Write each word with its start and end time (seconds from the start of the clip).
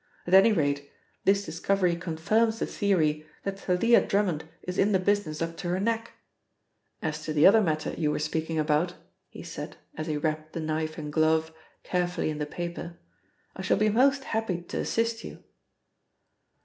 At 0.25 0.33
any 0.33 0.51
rate, 0.51 0.89
this 1.25 1.45
discovery 1.45 1.95
confirms 1.95 2.57
the 2.57 2.65
theory 2.65 3.23
that 3.43 3.59
Thalia 3.59 4.03
Drummond 4.03 4.45
is 4.63 4.79
in 4.79 4.93
the 4.93 4.99
business 4.99 5.43
up 5.43 5.55
to 5.57 5.67
her 5.67 5.79
neck. 5.79 6.13
As 7.03 7.23
to 7.23 7.33
the 7.33 7.45
other 7.45 7.61
matter 7.61 7.93
you 7.95 8.09
were 8.09 8.17
speaking 8.17 8.57
about," 8.57 8.95
he 9.29 9.43
said, 9.43 9.77
as 9.93 10.07
he 10.07 10.17
wrapped 10.17 10.53
the 10.53 10.59
knife 10.59 10.97
and 10.97 11.13
glove 11.13 11.53
carefully 11.83 12.31
in 12.31 12.39
the 12.39 12.47
paper, 12.47 12.97
"I 13.55 13.61
shall 13.61 13.77
be 13.77 13.89
most 13.89 14.23
happy 14.23 14.63
to 14.69 14.79
assist 14.79 15.23
you." 15.23 15.43